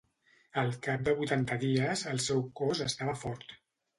[0.61, 3.57] Al cap de vuitanta dies, el seu cos estava fort.